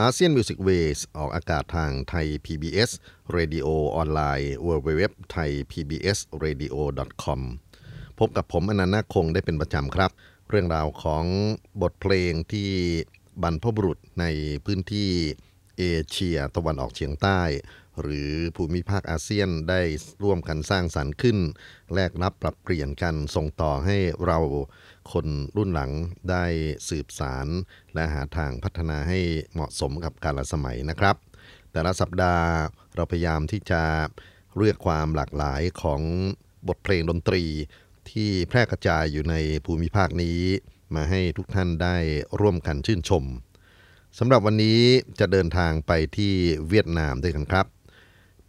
[0.00, 2.90] ASEAN Music Ways ออกอากาศทางไทย PBS
[3.36, 3.66] Radio
[3.96, 5.02] ออนไลน์ www
[5.34, 6.76] thai pbs radio
[7.24, 7.40] com
[8.18, 10.10] พบกับผมอานันต์นาคคงได้เป็นประจำครับ
[10.48, 11.24] เรื่องราวของ
[11.82, 12.70] บทเพลงที่
[13.42, 14.24] บรรพบุรุษใน
[14.64, 15.10] พื้นที่
[15.78, 17.40] เอเชียตะวันออกเฉียงใต้
[18.00, 19.80] หรือภูมิภาคอาเซียนได้
[20.22, 21.38] ร่วมกันสร้างสรรค์ขึ้น
[21.94, 24.38] แลกรับปรับเปลี่ยนกันส่งต่อให้เรา
[25.12, 25.90] คนรุ่นหลัง
[26.30, 26.44] ได้
[26.88, 27.46] สืบสาร
[27.94, 29.20] และหาทางพัฒนาให้
[29.52, 31.16] เหมาะสมกับกาลสมัยนะครับ
[31.72, 32.48] แต่ละสัปดาห์
[32.94, 33.82] เราพยายามที่จะ
[34.56, 36.00] เลือกความหลากหลายของ
[36.68, 37.44] บทเพลงดนตรี
[38.10, 40.40] ที่แพร่กระจายอยู่ในภูมิภาคนี้
[40.94, 41.96] มาให้ทุกท่านได้
[42.40, 43.24] ร่วมกันชื่นชม
[44.18, 44.80] สำหรับวันนี้
[45.20, 46.34] จะเดินทางไปที่
[46.68, 47.66] เวียดนามด้วยกันครับ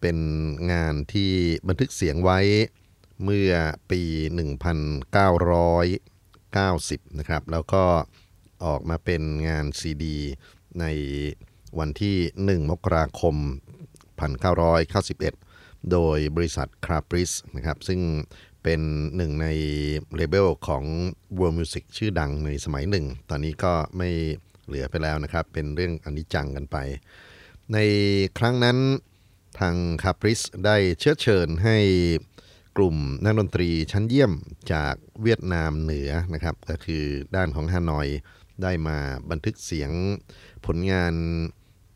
[0.01, 0.17] เป็น
[0.71, 1.31] งานที่
[1.67, 2.39] บันทึกเสียงไว้
[3.23, 3.51] เมื่อ
[3.91, 4.01] ปี
[5.31, 6.12] 1900
[6.77, 7.83] 90 นะครับ แล้วก็
[8.65, 10.17] ออกมาเป็นงานซีดี
[10.79, 10.85] ใน
[11.79, 12.17] วันที่
[12.63, 13.35] 1 มกราคม
[15.03, 18.01] 1991 โดยบริษัทคราบริสนะครับ ซึ่ง
[18.63, 18.81] เป็น
[19.15, 19.47] หนึ่งใน
[20.15, 20.83] เลเบลของ
[21.37, 24.09] World Music ชื่อดังในสมัยหนึ่ง ตอนนี้ก็ไม่
[24.67, 26.77] เหลือไปแล้วนะครับ เป็นเรื่องอนิจจังกันไป
[27.73, 27.77] ใน
[28.37, 28.77] ครั้งนั้น
[29.59, 31.77] ทางคาปริสได้เชื้อเชิญให้
[32.77, 34.31] กลุ่มนักดนตรีชั้นเยี่ยม
[34.73, 37.03] จากเวียดนามเหนือนะครับก็คือ
[37.35, 38.07] ด้านของฮานอย
[38.63, 38.97] ได้มา
[39.29, 39.91] บันทึกเสียง
[40.65, 41.13] ผลงาน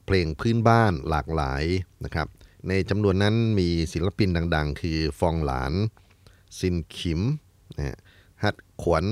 [0.06, 1.64] เพลงพื้นบ้านหลากหลาย
[2.06, 2.28] นะครับ
[2.68, 5.74] ในจำนวนนั้นมีศิลปินดัง ๆ คือฟองหลาน
[6.60, 7.22] ซินขิม
[7.78, 7.98] นะ
[8.44, 9.04] ฮัดขวน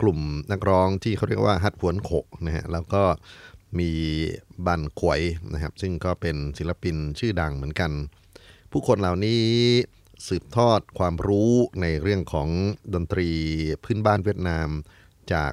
[0.00, 0.20] กลุ่ม
[0.52, 2.10] นักร้องที่เขาเรียกว่าฮัดหวนโข
[2.46, 3.02] นะฮะแล้วก็
[3.78, 3.90] มี
[4.66, 5.20] บันขวย
[5.52, 7.90] นะครับ ซึ่งก็เป็นศิลปินชื่อดังเหมือนกัน
[8.70, 9.42] ผู้คนเหล่านี้
[10.26, 12.48] สืบทอดความรู้ในเรื่องของ
[12.94, 13.28] ดนตรี
[13.84, 14.68] พื้นบ้านเวียดนาม
[15.32, 15.52] จาก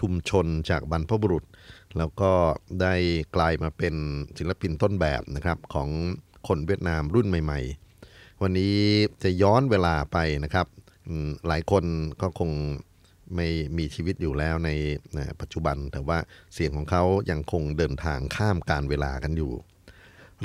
[0.00, 1.44] ชุมชนจากบรรพบุรุษ
[1.98, 2.32] แล้วก็
[2.80, 2.94] ได้
[3.36, 3.94] กลายมาเป็น
[4.38, 5.88] ศิลปินต้นแบบนะครับของ
[6.48, 7.60] คนเวียดนามรุ่นใหม่
[8.00, 8.76] ๆ วันนี้
[9.22, 10.66] จะย้อนเวลาไปนะครับ
[11.46, 11.84] หลายคน
[12.20, 12.50] ก็คง
[13.36, 13.48] ไม่
[13.78, 14.70] มีชีวิตอยู่แล้วใน
[15.40, 16.18] ปัจจุบัน แต่ว่า
[16.54, 19.52] เสียงของเขายังคงเดินทางข้ามการเวลากันอยู่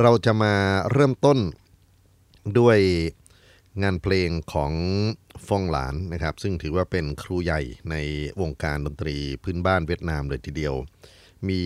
[0.02, 0.53] เราจะมา
[0.91, 1.40] เริ่มต้น
[2.59, 2.79] ด้วย
[3.84, 4.74] งานเพลงของ
[5.48, 7.62] ฟองหลานนะครับ ซึ่งถือว่าเป็นครูใหญ่
[7.92, 7.96] ใน
[8.42, 10.76] วงการดนตรีพื้นบ้านเวียดนามเลยทีเดียว
[11.50, 11.62] มี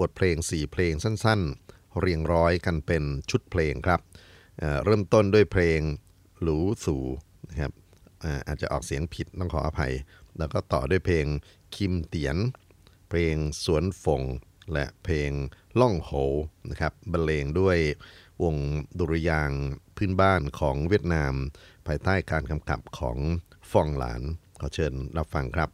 [0.00, 4.00] บทเพลง 4 เพลงสั้นๆ เรียงร้อยกันเป็นชุดเพลงครับ
[4.58, 5.80] เเริ่มต้นด้วยเพลง
[6.40, 7.02] หลูสู่
[7.48, 7.72] นะครับ
[8.46, 9.92] อาจจะออกเสียงผิดต้องขออภัย
[10.38, 11.26] แล้วก็ต่อด้วยเพลง
[11.74, 12.36] คิมเตียน
[13.08, 14.22] เพลงสวนฝง
[14.72, 15.30] และเพลง
[15.80, 16.10] ล่องโห
[16.70, 17.78] นะครับบรรเลงด้วย
[18.42, 18.56] วง
[18.98, 19.50] ดุริยาง
[20.04, 21.34] พื้นบ้านของเวียดนาม
[21.86, 23.18] ภายใต้การกำกับของ
[23.70, 24.22] ฟองหลาน
[24.60, 25.70] ขอเชิญรับฟังครับ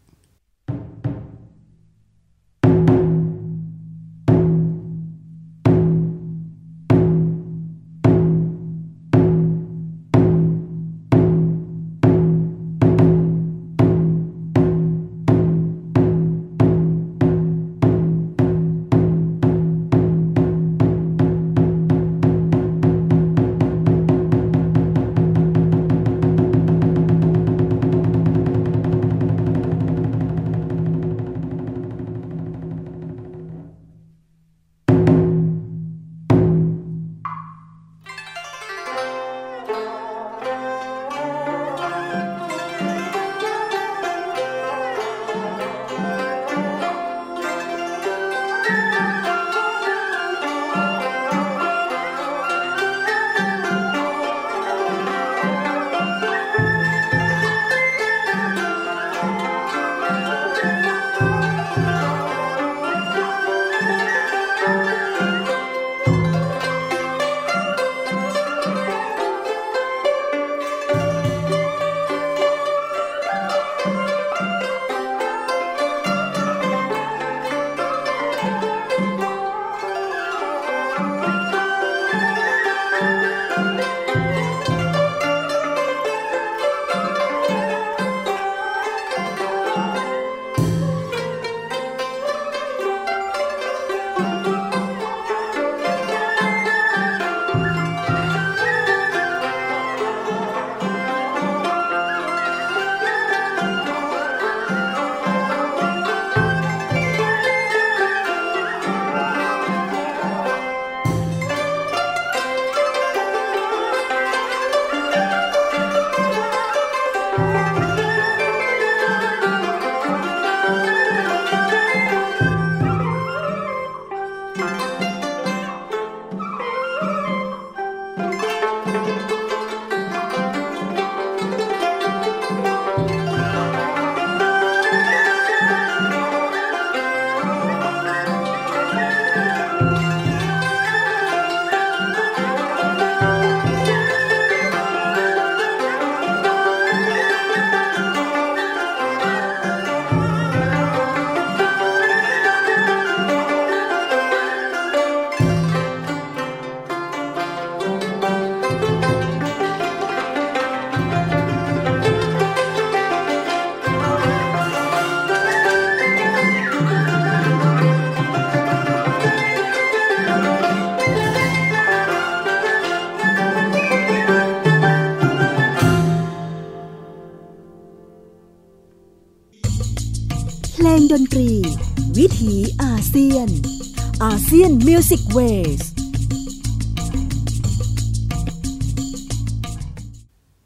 [185.09, 185.83] ซียน Music Ways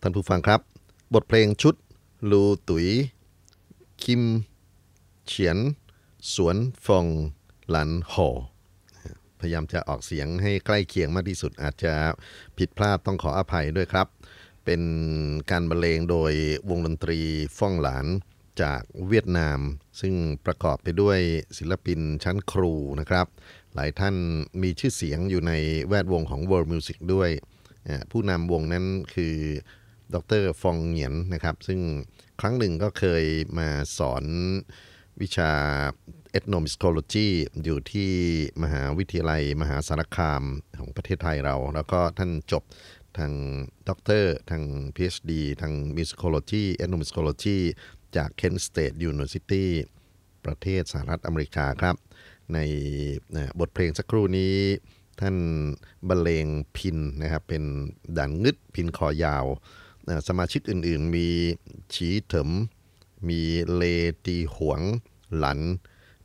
[0.02, 0.60] ท่านผู้ฟังครับ
[1.14, 1.74] บทเพลงชุด
[2.30, 2.88] ลูตุย
[4.02, 4.22] คิม
[5.26, 5.58] เฉียน
[6.34, 6.56] สวน
[6.86, 7.06] ฟง
[7.70, 8.28] หลันหอ
[9.40, 11.94] พยายามจะออกเสียงให้ใกล้เคียงมากที่สุด อาจจะ
[12.58, 14.06] ผิดพลาดต้องขออภัยด้วยครับ
[14.64, 14.82] เป็น
[15.50, 16.32] การบรรเลงโดย
[16.70, 17.20] วงดนตรี
[17.58, 18.06] ฟ่องหลาน
[18.60, 19.58] จากเวียดนาม
[20.00, 20.14] ซึ่ง
[20.46, 21.18] ประกอบไปด้วย
[21.58, 23.26] ศิลปินชั้นครูนะครับ
[23.74, 24.16] หลายท่าน
[24.62, 25.52] มีชื่อเสียงอยู่ใน
[25.88, 27.30] แวดวงของ World Music ด้วย
[28.10, 29.34] ผู้นำวงนั้นคือ
[30.14, 31.80] ดรฟองเหงียนนะครับ ซึ่ง
[32.40, 33.24] ครั้งหนึ่งก็เคย
[33.58, 33.68] มา
[33.98, 34.24] สอน
[35.22, 35.52] วิชา
[36.38, 37.28] ethnomusicology
[37.64, 38.10] อยู่ที่
[38.62, 40.42] มหาวิทยาลัยมหาสารคาม
[40.78, 42.62] ของประเทศไทยเรา แล้วก็ท่านจบ
[43.18, 43.32] ทาง
[43.88, 44.62] ด็อกเตอร์ทาง
[44.96, 47.58] PhD ทาง musicology ethnomusicology
[48.16, 49.64] จาก Kent State University
[50.44, 51.96] ประเทศสหรัฐอเมริกาครับ
[52.54, 52.58] ใน
[53.60, 54.56] บทเพลงสักครู่นี้
[55.20, 55.36] ท่าน
[56.08, 57.64] บรรเลงพินนะครับเป็น
[58.16, 59.44] ด่านงึดพินคอยาว
[60.28, 61.28] สมาชิกอื่นๆ มี
[61.94, 62.50] ฉีเถิม
[63.28, 63.40] มี
[63.74, 63.82] เล
[64.26, 64.80] ตีหวง
[65.36, 65.58] หลัน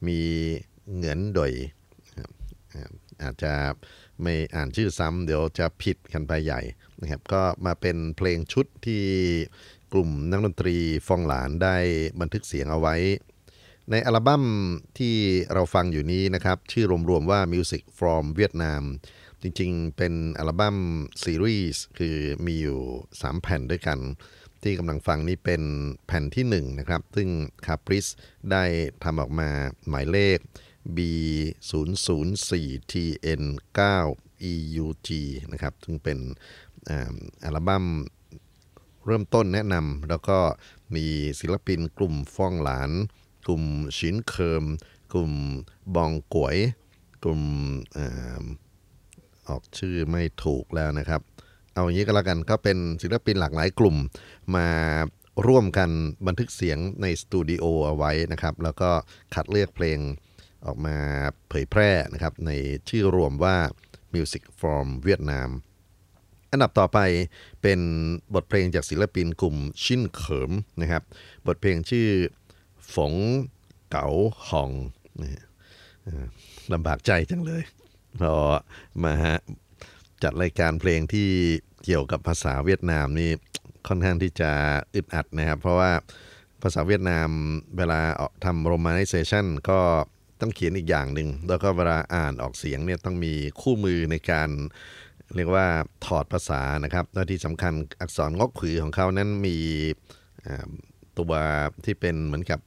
[0.07, 0.19] มี
[0.93, 1.53] เหงือนดอย
[3.21, 3.53] อาจจะ
[4.21, 6.61] ไม่อ่านชื่อซ้ำเดี๋ยวจะผิดกันไปใหญ่
[7.01, 9.03] นะครับก็มาเป็นเพลงชุดที่
[9.93, 10.75] กลุ่มนักดนตรี
[11.07, 11.77] ฟองหลานได้
[12.19, 12.95] บันทึกเสียงเอาไว้
[13.91, 14.43] ในอัลบั้ม
[14.97, 15.15] ที่
[15.53, 18.83] เราฟังอยู่นี้นะครับ ชื่อรวมๆว่า Music from Vietnam
[19.41, 20.77] จริงๆ เป็นอัลบั้ม
[21.23, 22.79] ซีรีส์คือมีอยู่
[23.11, 23.99] 3 แผ่นด้วยกัน
[24.63, 25.61] ที่กำลังฟังนี้เป็น
[26.07, 27.29] แผ่นที่ 1 นะครับ ซึ่ง
[27.65, 28.05] คาปริส
[28.51, 28.63] ได้
[29.03, 29.49] ทำออกมา
[29.89, 30.39] หมายเลข
[30.95, 30.99] B
[31.71, 33.43] 0 0 4 TN
[33.97, 35.09] 9 EUG
[35.51, 36.19] นะครับ ซึ่งเป็น
[37.45, 37.85] อัลบั้ม
[39.07, 40.37] เริ่มต้นแนะนำแล้วก็
[40.95, 41.05] มี
[41.39, 42.89] ศิลปินกลุ่มฟ้องหลาน
[43.45, 43.63] กลุ่ม
[43.97, 44.63] ชินเคิม
[45.13, 45.31] กลุ่ม
[45.95, 46.57] บองกวย
[47.23, 47.41] กลุ่ม
[49.47, 51.21] ออกชื่อไม่ถูกแล้วนะครับ
[51.73, 53.95] เอาอย่างนี้ก็แล้วกันก็เป็นศิลปินหลากหลายกลุ่ม
[54.55, 54.69] มา
[55.47, 55.89] ร่วมกัน
[56.27, 58.89] บันทึกเสียงในสตูดิโอเอาไว้นะครับ แล้วก็
[59.33, 59.99] คัดเลือกเพลง
[60.65, 60.97] ออกมา
[61.49, 62.51] เผยแพร่นะครับ ใน
[62.89, 63.57] ชื่อรวมว่า
[64.13, 65.49] Music from Vietnam
[66.57, 66.99] อันดับต่อไป
[67.61, 67.79] เป็น
[68.33, 71.03] บทเพลงจากศิลปินกลุ่มชินเขิมนะครับ
[71.47, 72.07] บทเพลงชื่อ
[72.93, 73.13] ฝง
[73.89, 74.07] เก๋า
[74.47, 74.71] หอง
[76.73, 77.63] ลำบากใจจังเลย
[78.21, 78.33] พอ
[79.03, 79.13] มา
[80.23, 81.29] จัดรายการเพลงที่
[81.85, 83.29] เกี่ยวกับภาษาเวียดนามนี่
[83.87, 84.51] ค่อนข้างที่จะ
[84.95, 85.91] อึดอัดนะครับ เพราะว่า
[86.61, 87.29] ภาษาเวียดนาม
[87.77, 87.99] เวลา
[88.45, 89.79] ทำโรมานิเซชันก็
[90.41, 94.49] ต้องเขียนอีกอย่างหนึ่ง แล้วก็เวลาอ่านออกเสียงเนี่ยต้องมีคู่มือในการ
[95.35, 95.65] เรียกว่า
[96.05, 99.57] ถอดภาษานะครับและที่สำคัญอักษรงอกขือของเขานั้นมี
[101.17, 101.33] ตัว
[101.85, 102.59] ที่เป็นเหมือนกับ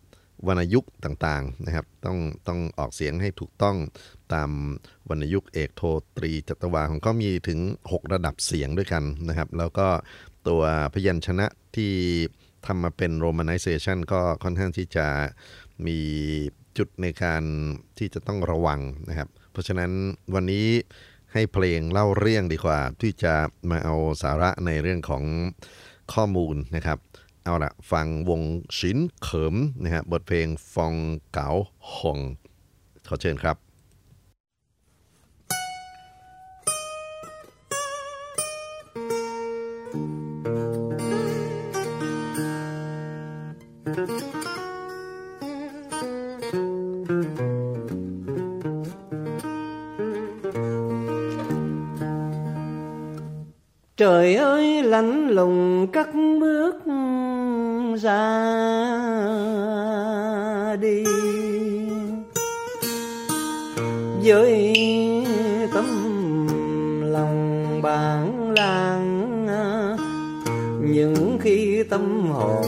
[0.47, 3.76] วรรณยุกต์ต่างๆนะครับ ต้องต้องออกเสียงให้ถูกต้อง
[4.35, 4.50] ตาม
[5.09, 5.83] วรรณยุกต์เอกโท
[6.17, 7.59] ตรีจัตวาของเขามีถึง
[7.90, 9.88] 6 ระดับเสียงด้วยกันนะครับ แล้วก็
[10.49, 10.62] ตัว
[10.95, 11.93] พยัญชนะที่
[12.67, 15.07] ทำมาเป็นโรมานิเซชันก็ค่อนข้างที่จะ
[15.87, 15.99] มี
[16.79, 17.43] จุดในการ
[17.99, 19.90] ที่จะต้องระวังนะครับ เพราะฉะนั้น
[20.35, 20.67] วันนี้
[21.32, 23.34] ให้เพลงเล่าเรื่องดีกว่า ที่จะ
[23.70, 25.25] มาเอาสาระในเรื่องของ
[26.12, 26.99] ข้อมูลนะครับ
[27.44, 28.42] เอาละฟังวง
[28.76, 30.94] ชินเขิมนะครับบทเพลงฟอง
[31.32, 31.49] เก๋า
[31.96, 32.18] หง
[33.08, 33.56] ขอเชิญครับ
[54.00, 56.09] trời ơi lạnh lùng cất
[56.40, 56.75] bước
[58.02, 58.26] ra
[60.80, 61.04] đi
[64.25, 64.75] với
[65.75, 65.87] tấm
[67.02, 69.47] lòng bản làng,
[70.80, 72.64] những khi tâm hồn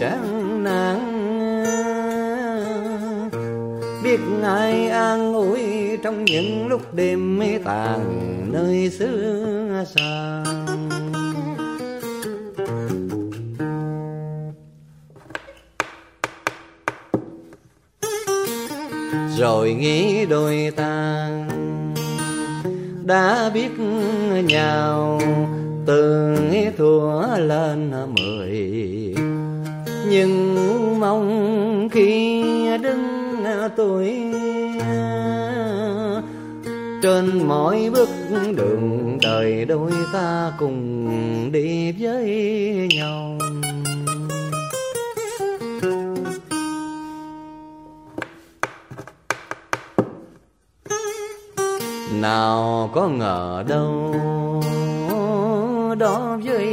[0.00, 0.98] chán nản,
[4.04, 5.60] biết ai an ủi
[6.02, 8.00] trong những lúc đêm mê tàn
[8.52, 9.51] nơi xưa
[9.94, 10.42] xa
[19.38, 21.28] rồi nghĩ đôi ta
[23.04, 23.70] đã biết
[24.44, 25.20] nhau
[25.86, 26.36] từ
[26.78, 29.14] thua lên mười.
[30.08, 30.56] Nhưng
[31.00, 32.42] mong khi
[32.82, 33.44] đứng
[33.76, 34.21] tuổi
[37.02, 38.08] trên mỗi bước
[38.56, 41.08] đường đời đôi ta cùng
[41.52, 43.38] đi với nhau.
[52.20, 54.14] Nào có ngờ đâu,
[55.98, 56.66] đó với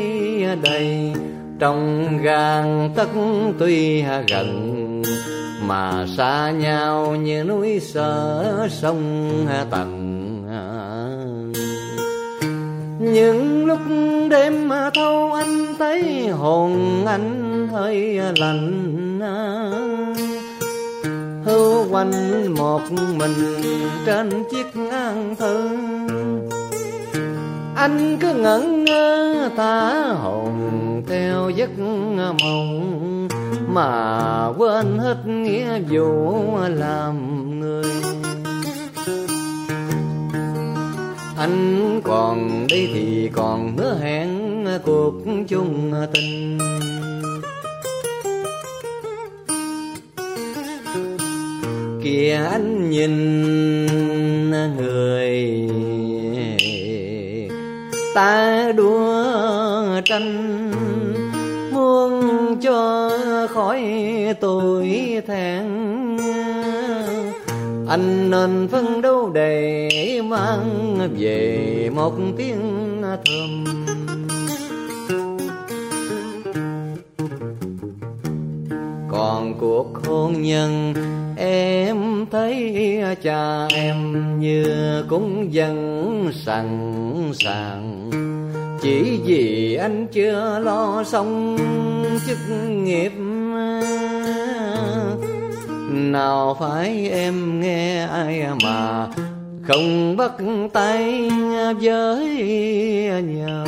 [0.63, 1.13] đây
[1.59, 3.09] trong gang tất
[3.59, 4.68] tuy gần
[5.69, 9.31] mà xa nhau như núi sở sông
[9.71, 9.95] tầng.
[12.99, 13.79] Những lúc
[14.29, 19.19] đêm thâu anh thấy hồn anh hơi lạnh.
[21.45, 22.11] Hưu quanh
[22.57, 22.81] một
[23.17, 23.35] mình
[24.05, 26.49] trên chiếc ngang thân
[27.75, 30.53] anh cứ ngẩn ngơ, tả hồn
[31.07, 33.18] theo giấc mộng
[33.73, 37.15] mà quên hết nghĩa vụ làm
[37.59, 37.91] người.
[41.37, 45.13] Anh còn đi thì còn hứa hẹn cuộc
[45.47, 46.57] chung tình.
[52.03, 53.15] Kìa anh nhìn
[54.77, 55.69] người
[58.15, 60.71] ta đua tranh,
[61.73, 63.09] muốn cho
[63.47, 63.83] khỏi
[64.39, 65.63] tuổi thẹn.
[67.89, 73.65] Anh nên phân đấu để mang về một tiếng thơm
[79.11, 80.93] còn cuộc hôn nhân,
[81.37, 82.75] em thấy
[83.23, 84.65] cha em như
[85.09, 86.67] cũng dần sẵn
[87.33, 88.09] sàng
[88.82, 91.56] chỉ vì anh chưa lo xong
[92.26, 92.38] chức
[92.70, 93.12] nghiệp
[95.88, 99.08] nào phải em nghe ai mà
[99.68, 100.32] không bắt
[100.72, 101.30] tay
[101.80, 103.66] với nhau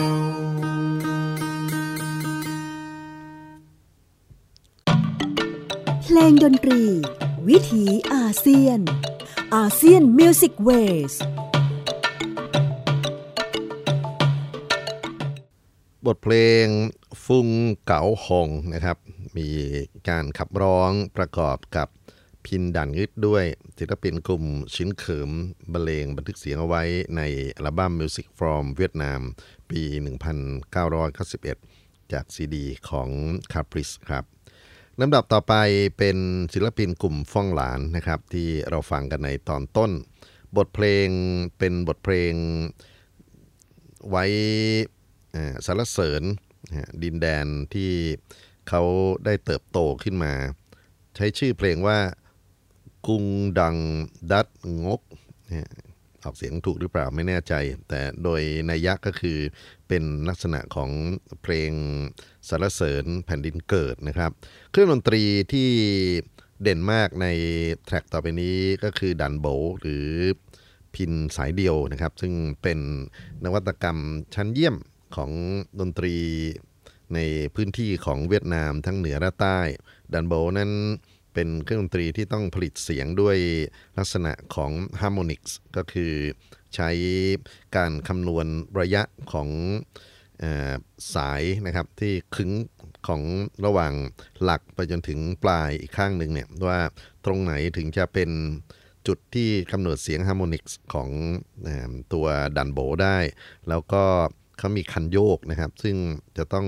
[6.02, 6.82] เพลงดนตรี
[7.48, 8.80] วิถีอาเซียน
[9.56, 10.70] อาเซียนมิวสิกเว
[11.10, 11.12] ส
[16.07, 16.65] บทเพลง
[17.25, 17.47] ฟุง
[17.85, 18.97] เก๋าหงนะครับ
[19.37, 19.49] มี
[20.09, 21.87] การขับร้องประกอบกับ
[22.45, 23.45] พิณดันงึดด้วย
[23.77, 25.29] ศิลปินกลุ่มชิ้นเขิม
[25.71, 26.83] บรรเลงบันทึกเสียงเอาไว้
[27.15, 27.21] ใน
[27.55, 29.21] อัลบั้ม Music from Vietnam
[29.69, 29.81] ปี
[31.37, 33.09] 1991 จากซีดีของ
[33.51, 34.23] Caprice ครับ
[34.99, 35.53] ลำดับต่อไป
[35.97, 36.17] เป็น
[36.53, 39.91] ศิลปินกลุ่มฟ่องหลานนะครับ ที่เราฟังกันในตอนต้น
[40.57, 41.07] บทเพลง
[41.57, 42.33] เป็นบทเพลง
[44.09, 44.25] ไว้
[45.65, 46.23] สารเสริญ
[47.03, 47.91] ดินแดนที่
[48.69, 48.83] เขา
[49.25, 50.33] ได้เติบโตขึ้นมา
[51.15, 51.99] ใช้ชื่อเพลงว่า
[53.07, 53.25] กุง
[53.59, 53.77] ดัง
[54.31, 54.47] ดัด
[54.85, 55.01] งก
[56.23, 57.53] ออกเสียงถูกหรือเปล่าไม่แน่ใจ
[57.89, 59.37] แต่โดยนัยยะก็คือ
[59.87, 60.91] เป็นลักษณะของ
[61.41, 61.71] เพลง
[62.47, 64.31] สารเสริญแผ่นดินเกิดนะครับ
[64.71, 65.23] เครื่องดนตรี
[65.53, 65.69] ที่
[66.61, 67.27] เด่นมากใน
[67.85, 69.45] แทร็กต่อไปนี้ก็คือดันโบ
[69.81, 70.07] หรือ
[70.95, 72.79] พินสายเดียวนะครับ ซึ่งเป็น
[73.43, 73.97] นวัตกรรม
[74.35, 74.75] ชั้นเยี่ยม
[75.15, 75.31] ของ
[75.79, 76.15] ดนตรี
[77.13, 77.19] ใน
[77.55, 79.59] พื้นที่ของเวียดนามทั้งเหนือและใต้
[80.13, 80.71] ดันโบนั้น
[81.33, 83.37] เป็นเครื่องดนตรีที่ต้องผลิตเสียงด้วย
[83.97, 86.13] ลักษณะของ harmonics ก็คือ
[86.75, 86.89] ใช้
[87.75, 88.45] การคำนวณ
[88.79, 89.49] ระยะของ
[90.43, 90.45] อ
[91.15, 92.51] สายนะครับที่ขึง
[93.07, 93.21] ของ
[93.65, 93.93] ระหว่าง
[94.43, 96.81] หลักไปจนถึงปลายอีกข้างหนึ่งเนี่ยว่า
[97.25, 98.29] ตรงไหนถึงจะเป็น
[99.07, 101.09] จุดที่กำหนดเสียง harmonics ของ
[102.13, 102.27] ตัว
[102.57, 103.17] ดันโบได้
[103.69, 104.03] แล้วก็
[104.61, 105.97] เขามีคันโยกนะครับ ซึ่ง
[106.37, 106.67] จะต้อง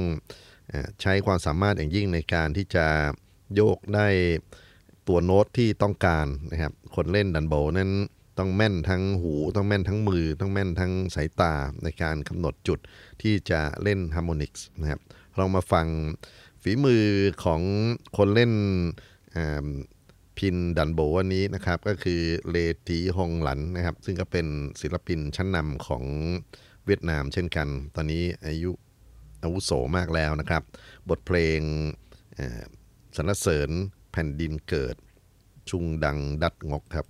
[1.02, 2.86] ใช้ความสามารถอย่างยิ่งในการที่จะ
[3.56, 4.08] โยกได้
[5.08, 7.92] ตัวโน้ตที่ต้องการนะครับ คนเล่นดันโบนั้น
[8.40, 12.80] ต้องแม่นทั้งหูต้องแม่นทั้งมือ ต้องแม่นทั้งสายตาในการกำหนดจุด
[13.22, 15.02] ที่จะเล่น harmonics นะครับ
[15.36, 15.88] เรามาฟัง
[16.62, 17.04] ฝีมือ
[17.44, 17.62] ของ
[18.18, 18.54] คนเล่น
[20.38, 22.56] พิณดันโบวันนี้นะครับ ก็คือเล
[22.88, 24.48] ตีฮงหลันนะครับ ซึ่งก็เป็น
[24.82, 26.04] ศิลปินชั้นนำของ
[26.86, 28.72] เวียดนามเช่นกัน ตอนนี้อายุ
[29.44, 30.64] อาวุโสมากแล้วนะครับ
[31.10, 31.60] บทเพลง
[33.16, 33.70] สรรเสริญ
[34.12, 34.96] แผ่นดินเกิด
[35.70, 37.08] ชุงดังดัดงกครับ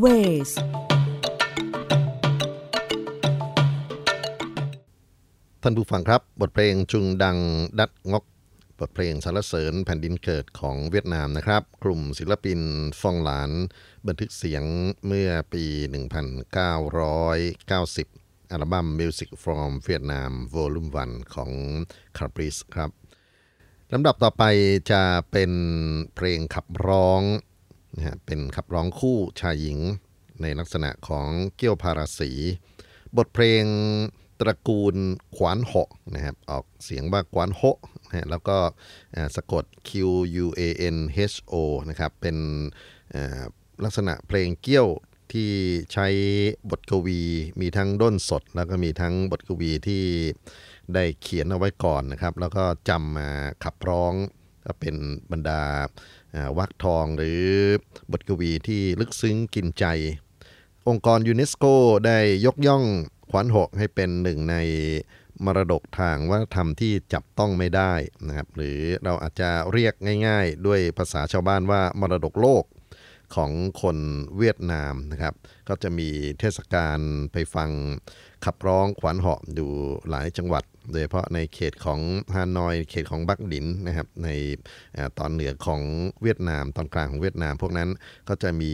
[0.00, 0.06] เว
[0.48, 0.50] ส
[5.62, 7.38] ท่านผู้ฟังครับ บทเพลงจุงดัง
[7.80, 8.24] ดัดงก
[8.78, 12.60] บทเพลงสรรเสริญแผ่นดินเกิดของเวียดนามนะครับ กลุ่มศิลปิน
[13.00, 13.50] ฟองหลาน
[14.06, 14.64] บันทึกเสียง
[15.06, 15.64] เมื่อปี
[17.28, 21.52] 1990 อัลบั้ม Music from Vietnam Volume 1 ของ
[22.16, 22.90] c a p r i c e ครับ
[23.92, 24.44] ลำดับต่อไป
[24.92, 25.52] จะเป็น
[26.14, 27.22] เพลงขับร้อง
[27.96, 29.78] นะฮะเป็นขับร้องคู่ชายหญิง
[30.42, 32.30] ในลักษณะของเกี้ยวพาราสี
[33.16, 33.64] บทเพลง
[34.40, 34.96] ตระกูล
[35.36, 37.78] ขวานเหาะนะครับออกเสียงว่ากวานเหาะ
[38.08, 38.56] นะแล้วก็
[39.36, 39.90] สะกด Q
[40.44, 40.60] U A
[40.94, 40.96] N
[41.32, 41.54] H O
[41.88, 42.36] นะครับเป็น
[43.84, 44.88] ลักษณะเพลงเกี้ยว
[45.32, 45.50] ที่
[45.92, 46.06] ใช้
[46.70, 47.20] บทกวี
[47.60, 50.04] มีทั้งด้นสด แล้วก็มีทั้งบทกวีที่
[50.94, 53.28] ได้เขียนเอาไว้ก่อนนะครับ แล้วก็จำมา
[53.64, 54.14] ขับร้อง
[54.64, 54.96] ก็เป็น
[55.32, 55.62] บรรดา
[56.58, 57.42] วักทองหรือ
[58.10, 59.84] บทกวีที่ลึกซึ้งกินใจ
[60.88, 61.64] องค์กรยูเนสโก
[62.06, 62.84] ได้ยกย่อง
[63.30, 64.56] ขวัญหกให้เป็นหนึ่งใน
[65.44, 67.92] มรดกทางวัฒนธรรมที่จับต้องไม่ได้
[68.26, 69.94] นะครับหรือเราอาจจะเรียก
[70.26, 72.64] ง่ายๆ ด้วยภาษาชาวบ้านว่ามรดกโลก
[73.34, 73.50] ของ
[73.82, 73.98] คน
[74.36, 75.34] เวียดนามนะครับ
[75.68, 76.98] ก็จะมีเทศกาล
[77.32, 77.70] ไปฟัง
[78.44, 79.70] ขับร้องขวัญเหาะอยู่
[80.08, 82.00] หลายจังหวัด โดยเฉพาะในเขตของ
[82.34, 84.28] ฮานอย เขตของบักดินนะครับใน
[85.18, 85.82] ตอนเหนือของ
[86.22, 87.90] เวียดนาม ตอนกลางของเวียดนาม พวกนั้น
[88.28, 88.72] ก็จะมี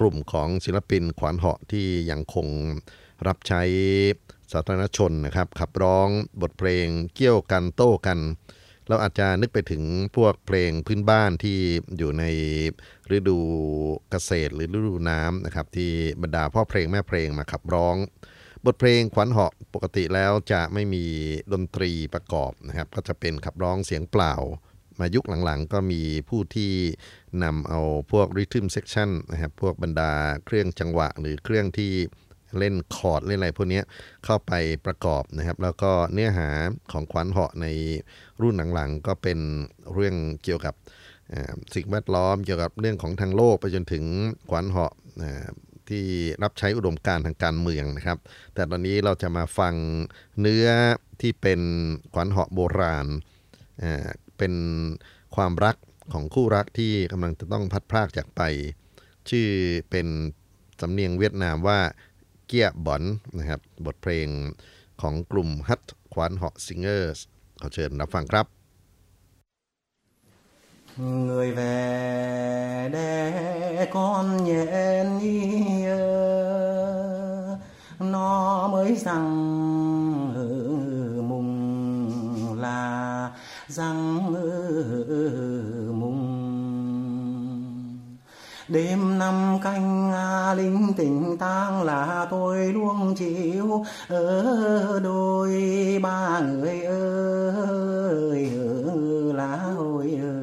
[0.00, 2.46] กลุ่มของศิลปินขวัญเหาะที่ยังคง
[3.26, 3.62] รับใช้
[4.52, 6.08] สาธารณชนนะครับขับร้อง
[6.42, 8.18] บทเพลงเกี่ยวกันโต้กัน
[8.88, 9.82] เราอาจจะนึกไปถึง
[10.16, 11.58] พวกเพลงพื้นบ้านที่
[11.98, 12.24] อยู่ใน
[13.16, 13.38] ฤดู
[14.10, 15.90] เกษตรหรือฤดูน้ำนะครับที่
[16.22, 17.96] บรรดาพ่อเพลงแม่เพลงมาขับร้อง
[18.66, 21.04] บทเพลงขวัญเหาะปกติแล้วจะไม่มี
[21.52, 24.34] ดนตรีประกอบนะครับ ก็จะเป็นขับร้องเสียงเปล่า
[25.00, 26.72] มายุคหลังๆ ก็มีผู้ที่
[27.44, 27.80] นำเอา
[28.12, 30.12] พวกริทึมเซกชันนะครับพวกบรรดา
[30.44, 31.92] เครื่องจังหวะหรือเครื่องที่
[32.58, 33.80] เล่นคอร์ดเล่นอะไรพวกนี้
[34.24, 34.52] เข้าไป
[34.86, 36.48] ประกอบนะครับ แล้วก็เนื้อหา
[36.92, 37.66] ของขวัญเหาะใน
[38.40, 39.38] รุ่นหลังๆ ก็เป็น
[39.94, 40.74] เรื่องเกี่ยวกับ
[41.74, 44.04] สิ่งแวดล้อมเกี่ยวกับเรื่องของทางโลกไปจนถึง
[44.50, 44.92] ขวัญเหาะ
[45.92, 46.04] ที่
[46.42, 48.18] รับใช้อุดมการทางการเมืองนะครับ
[48.54, 49.74] แต่ตอนนี้เราจะมาฟัง
[50.40, 50.66] เนื้อ
[51.20, 51.60] ที่เป็น
[52.14, 53.06] ขวัญเหาะโบราณ
[54.38, 54.54] เป็น
[55.36, 55.76] ความรัก
[56.12, 58.42] ของคู่รักที่กำลังจะต้องพัดพรากจากไป
[59.30, 59.48] ชื่อ
[59.90, 60.06] เป็น
[60.80, 61.80] สำเนียงเวียดนามว่า
[62.46, 63.02] เกียบอน
[63.38, 64.28] นะครับ บทเพลง
[65.02, 67.14] ของกลุ่มฮัตควานเหาะซิงเกอร์
[67.60, 68.61] ขอเชิญรับฟังครับ
[70.96, 75.06] người về để con nhện
[77.98, 79.28] nó mới rằng
[81.28, 83.30] mùng là
[83.68, 84.34] răng
[88.72, 95.50] đêm năm canh à, linh tình tang là tôi luôn chịu ở đôi
[96.02, 98.50] ba người ơi
[99.34, 100.41] là hồi ơi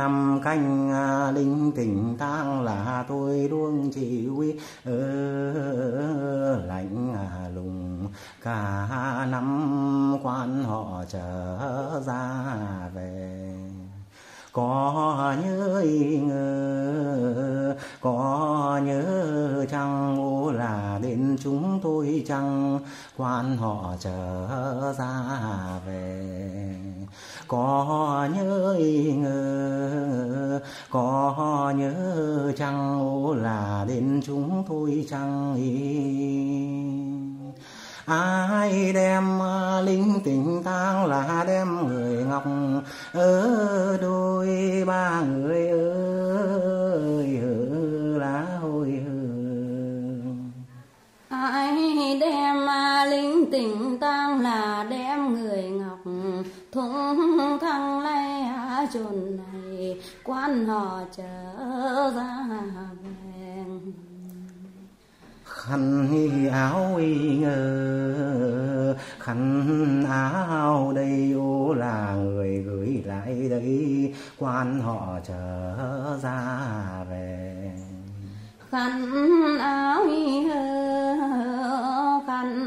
[0.00, 3.90] năm canh à, đinh linh tình tang là tôi luôn
[4.26, 4.54] huy.
[4.84, 8.08] Ở lạnh à, lùng,
[8.42, 8.86] cả
[9.30, 12.44] năm quan họ trở ra
[12.94, 13.52] về.
[14.52, 15.84] Có nhớ
[16.26, 20.16] ngờ, có nhớ chăng
[21.02, 22.80] đến chúng tôi chăng
[23.16, 25.22] quan họ trở ra
[25.86, 26.26] về.
[27.48, 28.76] Có nhớ
[29.16, 30.60] ngờ,
[30.90, 35.54] có nhớ chăng ô là đến chúng tôi chăng
[38.10, 39.40] ai đem
[39.84, 42.44] linh tình tang là đem người ngọc
[43.12, 44.48] ở đôi
[44.86, 46.79] ba người ơi.
[54.00, 55.98] Tang là đem người ngọc
[56.72, 58.40] thung thăng lay
[58.92, 62.46] chồn này quan họ trở ra
[65.44, 66.08] khăn
[66.52, 67.00] áo
[67.40, 76.58] ngờ khăn áo đây ô là người gửi lại đây quan họ trở ra
[77.10, 77.70] về
[78.70, 80.80] khăn áo ngờ
[82.26, 82.66] khăn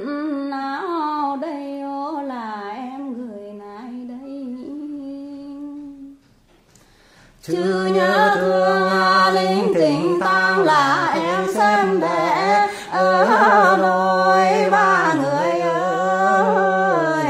[7.48, 8.90] chứ nhớ thương
[9.34, 17.26] linh tình tang là em xem đẻ ở đôi ba người ơi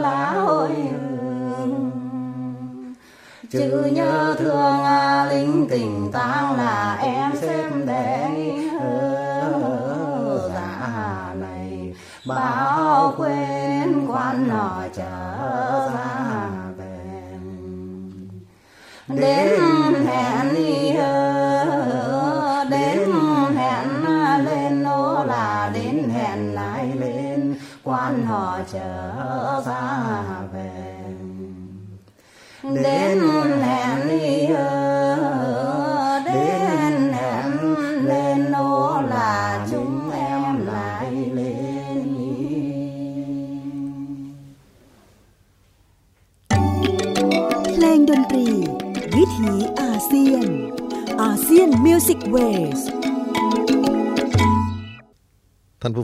[0.00, 0.70] lá hồi
[3.50, 8.28] chữ nhớ thương à, linh tình tang là em xem để
[8.80, 11.94] ở già này
[12.26, 16.35] bao quên quan nọ trở ra
[19.08, 19.60] đến
[20.06, 20.92] hẹn đi
[22.70, 22.98] đến
[23.56, 23.88] hẹn
[24.44, 27.54] lên nó là đến hẹn lại lên.
[27.84, 29.15] Quan họ trở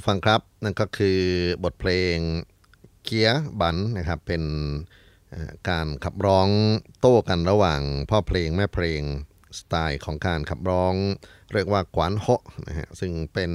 [0.02, 1.20] ผู้ฟังครับ นั่นก็คือ
[1.64, 2.16] บทเพลง
[3.04, 4.42] เกียบันนะครับเป็น
[5.68, 6.48] การขับร้อง
[7.00, 9.02] โต้กันระหว่างพ่อเพลงแม่เพลง
[9.58, 10.94] สไตล์ของการขับร้อง
[11.52, 13.52] เรียกว่ากวานโฮะนะฮะซึ่งเป็น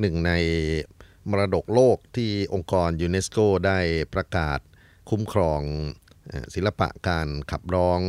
[0.00, 0.32] หนึ่งใน
[1.30, 3.78] มรดกโลกที่องค์กรยูเนสโกได้
[4.14, 4.58] ประกาศ
[5.10, 5.60] คุ้มครอง
[6.54, 8.00] ศิลปะการขับร้อง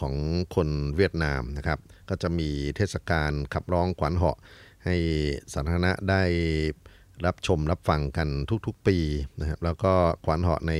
[0.00, 0.14] ของ
[0.54, 4.38] คนเวียดนามนะครับ ก็จะมีเทศกาลขับร้องขวัญเหาะ
[4.84, 4.96] ให้
[5.52, 6.22] สาธารณะได้
[7.26, 8.28] รับชมรับฟังกัน
[8.66, 8.98] ทุกๆปี
[9.40, 9.92] นะครับแล้วก็
[10.24, 10.74] ขวัญเหาะใน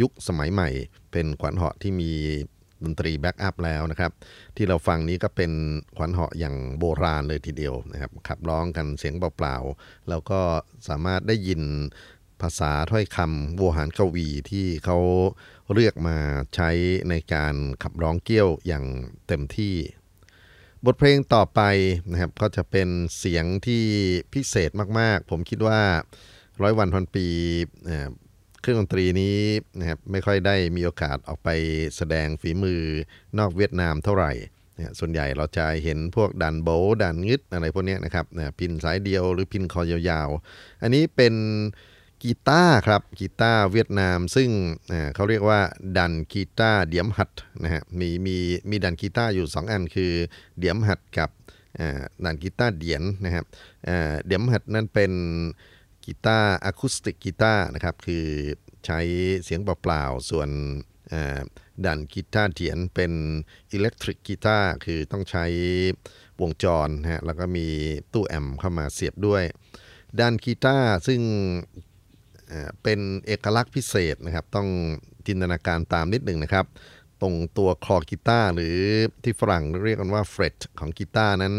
[0.00, 0.68] ยุคสมัยใหม่
[1.12, 2.12] เป็นขวัญเหาะที่มี
[2.84, 4.12] ดนตรีแบ็กอัพแล้วนะครับ
[4.56, 5.52] ที่เราฟังนี้ก็เป็น
[5.96, 10.40] ขวัญเหาะอย่างโบราณเลยทีเดียวนะครับขับร้องกันเสียงเปล่าๆแล้วก็
[10.88, 11.62] สามารถได้ยิน
[12.42, 14.98] ภาษาถ้อยคำโวหารกวีที่เขา
[15.74, 16.16] เรียกมา
[16.54, 16.70] ใช้
[17.10, 18.84] ในการขับร้องเกี้ยวอย่าง
[19.28, 19.74] เต็มที่
[20.86, 21.60] บทเพลงต่อไป
[22.10, 22.88] นะครับก็จะเป็น
[23.18, 23.84] เสียงที่
[24.32, 25.80] พิเศษมากๆ ผมคิดว่า
[26.62, 27.26] ร้อยวันพันปี
[28.60, 29.38] เครื่องดนตรีนี้
[29.78, 31.48] นะครับไม่ค่อยได้มีโอกาสออกไป
[31.96, 32.82] แสดงฝีมือ
[33.38, 34.32] นอกเวียดนามเท่าไหร่
[34.98, 36.68] ส่วนใหญ่เราจะเห็นพวกดันโบ
[37.02, 41.34] ดันงึดอะไรพวกนี้นะครับนะพินสายเดียวหรือพินคอยาวๆ อันนี้เป็น
[42.24, 44.50] กีตาร์ครับกีตาร์เวียดนามซึ่ง
[45.14, 45.60] เขาเรียกว่า
[45.96, 47.30] ดันกีตาร์เดียมหัด
[47.62, 48.36] นะฮะมีมี
[48.70, 50.12] มีดันกีตาร์อยู่ 2 อันคือ
[50.58, 51.30] เดียมหัดกับ
[52.24, 53.44] ดันกีตาร์เดียนนะครับ
[54.26, 55.12] เดียมหัดนั่นเป็น
[56.04, 58.24] กีตาร์ acoustic guitar นะครับคือ
[58.86, 59.00] ใช้
[59.44, 60.48] เสียงเปล่าๆ ส่วน
[61.84, 63.12] ดันกีตาร์เดียนเป็น
[63.72, 65.44] electric guitar คือต้องใช้
[66.40, 67.66] วงจรฮะแล้วก็มี
[68.12, 69.44] ตู้แอมป์เข้ามาเสียบด้วย
[70.18, 71.20] ดันกีตาร์ซึ่ง
[72.82, 74.68] เป็นเอกลักษณ์พิเศษนะครับ ต้อง
[75.26, 76.66] จินตนาการตามนิดหนึ่งนะครับ
[77.20, 78.78] ตรงตัวคอกีตาร์หรือ
[79.22, 81.54] ที่ฝรั่งเรียกกันว่าเฟรตของกีตาร์นั้น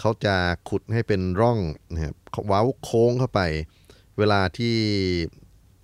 [0.00, 0.34] เขาจะ
[0.68, 1.58] ขุดให้เป็นร่อง
[1.92, 2.14] นะครับ
[2.50, 3.40] ว้าโค้งเข้าไป
[4.18, 4.76] เวลาที่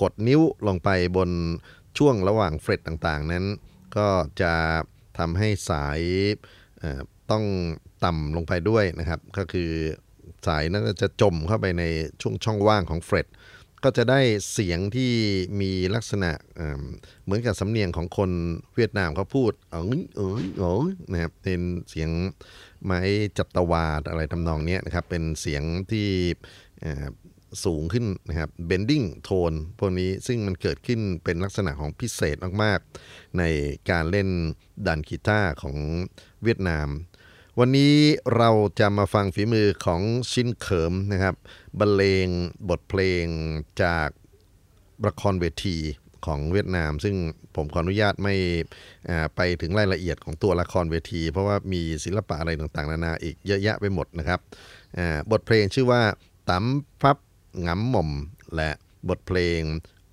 [0.02, 1.30] กดนิ้วลงไปบน
[1.98, 3.44] ช่วงระหว่างเฟรตต่างๆ นั้น
[3.96, 4.08] ก็
[4.40, 4.52] จะ
[5.18, 6.00] ทำให้สาย
[7.30, 7.44] ต้อง
[8.04, 9.70] ต่ำลงไปด้วยนะครับ ก็คือ
[10.46, 11.84] สายนั้นจะจมเข้าไปใน
[12.20, 13.26] ช่วงช่องว่างของเฟรต
[13.88, 14.20] ก็จะได้
[14.52, 15.12] เสียงที่
[15.60, 16.30] มีลักษณะ
[17.24, 18.30] เหมือนกับสำเนียงของคน
[18.74, 22.10] เวียดนามเขาพูดเอ๋ยเอ๋ยเอ๋ยนะครับเป็นเสียง
[22.84, 23.00] ไม้
[23.38, 26.08] จัตวาดอะไรทำนองนี้นะครับ เป็นเสียงที่
[27.64, 33.42] สูงขึ้นนะครับ bending tone พวกนี้ซึ่งมันเกิดขึ้นเป็นลักษณะของพิเศษมาก ๆ ใน
[33.90, 34.28] การเล่น
[34.86, 35.76] ดันกีตาร์ของ
[36.42, 36.88] เวียดนาม
[37.60, 37.94] วันนี้
[38.36, 41.34] เราจะมาฟังฝีมือของชินเขิมนะครับ
[41.78, 42.28] บรรเลง
[42.68, 43.24] บทเพลง
[43.82, 44.08] จาก
[45.06, 45.76] ละครเวที
[46.26, 47.16] ของเวียดนาม ซึ่ง
[47.56, 48.34] ผมขออนุญาตไม่
[49.36, 54.40] ไปถึงรายละเอียดของตัวละครเวที เพราะว่ามีศิลปะอะไรต่างๆ นานาอีกเยอะแยะไปหมดนะครับ
[55.30, 56.02] บทเพลงชื่อว่า
[56.50, 57.18] ตำฟับ
[57.66, 58.10] งำหม่อม
[58.56, 58.70] และ
[59.08, 59.60] บทเพลง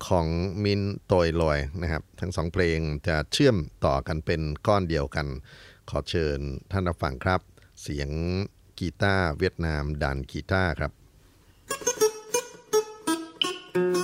[0.06, 0.26] ของ
[0.64, 2.78] มินโตยลอยนะครับ ทั้งสองเพลง
[3.08, 5.26] จะเชื่อมต่อกันเป็นก้อนเดียวกัน
[5.90, 7.40] ขอเชิญท่านรับฟังครับ
[7.82, 8.10] เสียง
[8.78, 10.92] กีตาร์เวียดนามดันกีตาร์ครับ
[13.74, 14.03] thank you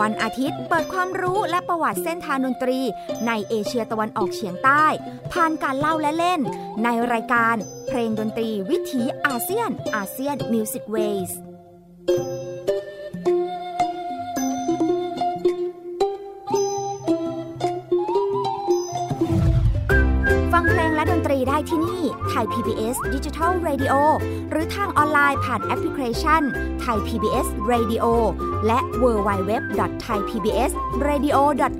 [0.00, 2.80] วันอาทิตย์เปิดความรู้และประวัติเส้นทางดนตรี
[3.26, 4.86] ในเอเชียตะวันออกเฉียงใต้
[5.32, 6.40] ผ่านการเล่าและเล่น
[6.84, 7.56] ในรายการ
[7.86, 11.30] เพลงดนตรีวิถีอาเซียน ASEAN Music Ways
[20.52, 21.97] ฟังเพลงและดนตรีได้ที่นี่
[22.28, 23.94] ไทย PBS Digital Radio
[24.50, 26.42] หรือทางออนไลน์ผ่านแอปพลิเคชัน
[26.80, 28.04] ไทย PBS Radio
[28.66, 29.52] และ w w w
[30.04, 30.72] t h a i PBS
[31.08, 31.38] Radio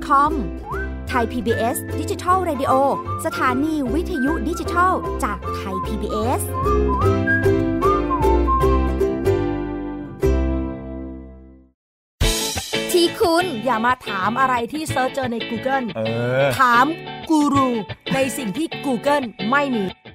[0.09, 0.33] com
[1.09, 2.73] ไทย PBS Digital Radio
[3.25, 4.93] สถานีวิทยุดิจิทัล
[5.25, 6.43] จากไทย PBS
[12.93, 16.01] ที่คุณอย่ามาถามอะไรที่เซิร์ชเจอใน Google เอ
[16.45, 16.87] อถาม
[17.31, 17.69] กูรู
[18.15, 19.85] ในสิ่งที่ Google ไม่มี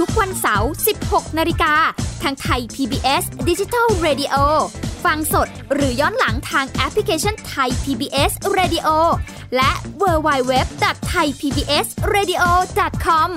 [0.00, 0.70] ทุกวันเสาร์
[1.02, 1.74] 16 นาฬิกา
[2.22, 4.34] ทางไทย PBS Digital Radio
[5.04, 8.88] ฟังสดหรือย้อนหลังทางแอปพลิเคชันไทย PBS Radio
[9.56, 9.70] และ
[10.02, 10.52] w w w
[11.10, 12.42] t h a i PBS Radio
[13.04, 13.30] com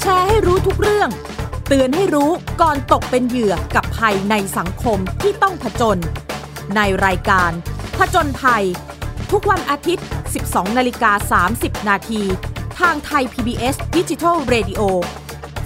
[0.00, 1.10] แชร์ให้รู้ทุกเรื่อง
[1.68, 2.30] เตือนให้รู้
[2.60, 5.98] ก่อนตกเป็นเหยื่อกับภัยในสังคมที่ต้องผจญ
[6.76, 7.50] ในรายการ
[7.98, 8.64] ผจญภัย
[9.32, 10.04] ทุกวันอาทิตย์
[10.40, 12.22] 12 นาฬิกา 30 นาที
[12.78, 14.80] ทางไทย PBS Digital Radio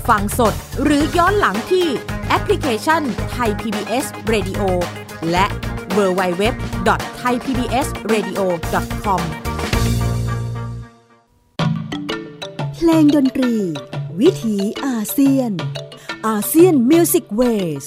[0.08, 1.86] ฟังสดหรือย้อนหลังที่
[2.28, 4.60] แอปพลิเคชันไทย PBS Radio
[5.30, 5.46] และ
[5.96, 6.44] w w w
[6.88, 8.40] t h a i PBS Radio
[9.04, 9.22] com
[12.74, 13.54] เพลงดนตรี
[14.20, 14.56] วิถี
[14.86, 15.52] อาเซียน
[16.28, 17.84] ASEAN Music Ways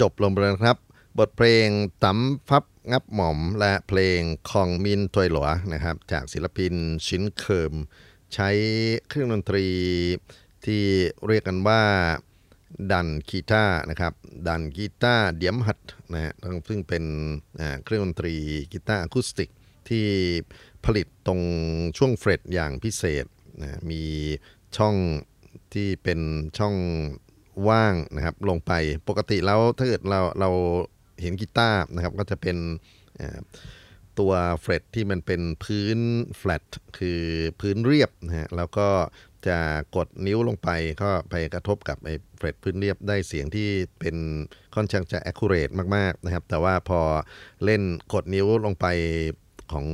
[0.00, 0.78] จบลงไปแล้วครับ
[1.18, 1.68] บทเพลง
[2.04, 4.20] ตำฟับงับหม่อมและเพลง
[4.50, 6.74] คองมินถวยหลัวนะครับ จากศิลปิน
[7.06, 7.74] ชินเคิม
[8.34, 8.48] ใช้
[9.08, 9.66] เครื่องดนตรี
[10.64, 10.82] ที่
[11.26, 11.82] เรียกกันว่า
[12.92, 14.12] ดันกีตาร์นะครับ
[14.48, 15.80] ดันกีตาร์เดียมฮัด
[16.12, 16.32] นะฮะ
[16.68, 17.04] ซึ่งเป็น
[17.84, 18.34] เครื่องดนตรี
[18.72, 19.50] กีตาร์อะคูสติก
[19.88, 20.06] ที่
[20.84, 21.40] ผลิตตรง
[21.98, 23.26] ช่วง fret อย่างพิเศษ
[23.60, 24.02] นะมี
[24.76, 24.96] ช่อง
[25.74, 26.20] ที่เป็น
[26.58, 26.74] ช่อง
[27.68, 28.72] ว่างนะครับลงไป
[29.08, 30.50] ปกติแล้วถ้าเกิดเราเรา
[31.22, 32.56] เห็นกีตาร์นะครับก็จะเป็น
[34.18, 35.98] ตัว fret ที่มันเป็นพื้น
[36.40, 36.64] flat
[36.98, 37.22] คือ
[37.60, 38.88] พื้นเรียบนะฮะแล้วก็
[39.46, 39.58] จะ
[39.96, 40.68] กดนิ้วลงไป
[41.02, 43.68] ก็ไปกระทบกับไอ้ fret พื้นเรียบได้เสียงที่
[44.00, 44.16] เป็น
[44.74, 47.00] ค่อนข้างจะ accurate มาก ๆ นะครับ แต่ว่าพอ
[47.64, 47.82] เล่น
[48.14, 48.86] กดนิ้วลงไป
[49.72, 49.86] ของ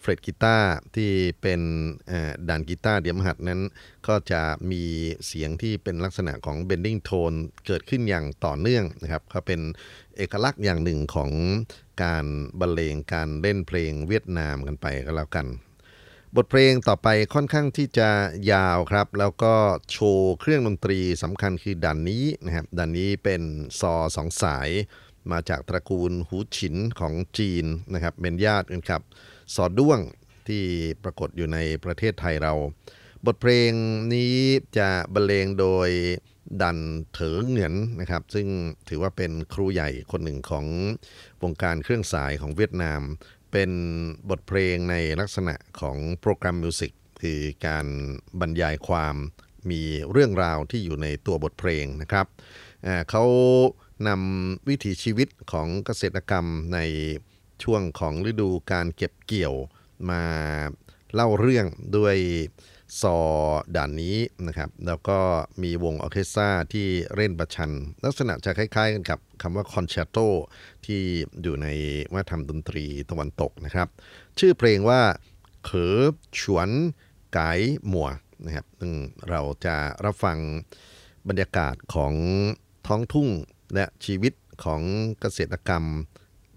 [0.00, 1.10] เฟรตกีตาร์ที่
[1.42, 1.60] เป็น
[2.48, 3.60] ด่านกีตาร์เดียมหัดนั้น
[4.08, 4.84] ก็จะมี
[5.26, 7.36] เสียงที่เป็นลักษณะของ bending tone
[7.66, 9.60] เกิดขึ้นอย่างต่อเนื่องนะครับก็เป็น
[10.16, 11.30] เอกลักษณ์อย่างหนึ่งของ
[12.02, 12.24] การ
[12.60, 15.48] บรรเลงการเล่นเพลงเวียดนามกันไปก็แล้วกัน
[16.36, 18.10] บทเพลงต่อไปค่อนข้างที่จะ
[18.52, 19.54] ยาวครับ แล้วก็
[19.90, 23.42] โชว์เครื่องดนตรีสำคัญคือดันนี้นะครับดันนี้เป็น
[23.80, 24.68] ซอสองสาย
[25.32, 29.02] มาจากตระกูลหูฉินของจีนนะครับเป็นญาติกันครับ
[29.54, 30.00] ซอดด้วง
[30.48, 30.62] ที่
[31.04, 32.54] ปรากฏอยู่ในประเทศไทยเรา
[33.26, 33.70] บทเพลง
[34.14, 34.34] นี้
[34.78, 35.88] จะบรรเลงโดย
[36.62, 36.78] ดัน
[37.12, 38.46] เถอเหงียนนะครับ ซึ่ง
[38.88, 40.66] ถือว่าเป็นครูใหญ่คนหนึ่งของ
[41.42, 43.00] วงการเครื่องสายของเวียดนาม
[43.52, 43.70] เป็น
[44.30, 46.92] บทเพลงในลักษณะของ program music
[47.22, 47.86] คือการ
[48.40, 49.16] บรรยายความ
[49.70, 52.26] มีเรื่องราวที่อยู่ในตัวบทเพลงนะครับ
[53.10, 53.24] เขา
[54.06, 56.78] นำวิถีชีวิตของเกษตรกรรมใน
[57.62, 59.54] ช่วงของฤดูการเก็บเกี่ยว
[60.10, 60.22] มา
[61.14, 62.16] เล่าเรื่องด้วย
[63.00, 63.16] ซอ
[63.76, 65.18] ด่านนี้นะครับ แล้วก็
[65.62, 67.70] มีวงออเคสตราที่เล่นประชัน
[68.04, 70.18] ลักษณะจะคล้ายๆกันกับคำว่า concerto
[70.86, 71.00] ที่
[71.42, 71.68] อยู่ใน
[72.12, 73.88] วัฒนธรรมดนตรีตะวันตกนะครับ
[74.38, 75.00] ชื่อเพลงว่า
[75.64, 75.96] เขอ
[76.40, 76.68] ฉวน
[77.34, 78.08] ไกายหมัว
[78.44, 78.92] นะครับซึ่ง
[79.30, 80.38] เราจะรับฟัง
[81.28, 82.14] บรรยากาศของ
[82.86, 83.28] ท้องทุ่ง
[83.74, 84.32] และชีวิต
[84.64, 84.82] ของ
[85.20, 85.84] เกษตรกรรม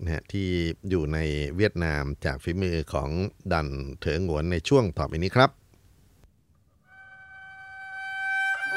[0.04, 0.48] นะฮะที่
[0.90, 1.18] อยู่ใน
[1.56, 3.10] เวียดนามจากฝีมือของ
[3.54, 3.68] ดัน
[4.02, 5.52] เถิงหวนในช่วงต่อไปนี้ครับ